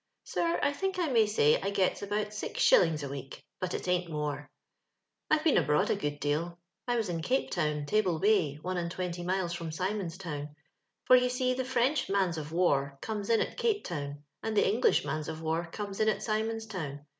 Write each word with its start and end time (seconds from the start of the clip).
Sir, 0.23 0.59
I 0.63 0.73
think 0.73 0.97
I 0.97 1.09
may 1.09 1.27
say 1.27 1.61
I 1.61 1.69
gets 1.69 2.01
about 2.01 2.33
six 2.33 2.59
shillings 2.63 3.03
a 3.03 3.07
week, 3.07 3.43
but 3.59 3.75
it 3.75 3.87
ain't 3.87 4.09
more. 4.09 4.49
'* 4.89 5.29
I've 5.29 5.43
been 5.43 5.59
abroad 5.59 5.91
a 5.91 5.95
good 5.95 6.19
deal. 6.19 6.57
I 6.87 6.95
was 6.95 7.07
in 7.07 7.21
Cape 7.21 7.51
Town, 7.51 7.85
Table 7.85 8.17
Bay, 8.17 8.55
one 8.63 8.77
and 8.77 8.89
twenty 8.89 9.21
miles 9.21 9.55
fix)m 9.55 9.71
Simons' 9.71 10.17
Town— 10.17 10.55
for 11.05 11.15
you 11.15 11.29
see 11.29 11.53
the 11.53 11.63
French 11.63 12.09
mans 12.09 12.39
of 12.39 12.51
war 12.51 12.97
come's 13.03 13.29
in 13.29 13.41
at 13.41 13.57
Cape 13.57 13.83
Town, 13.85 14.23
and 14.41 14.57
tho 14.57 14.61
English 14.61 15.05
mans 15.05 15.27
of 15.29 15.39
war 15.43 15.67
comes 15.71 15.99
in 15.99 16.09
at 16.09 16.23
Simons' 16.23 16.65
ToYTSi. 16.65 17.05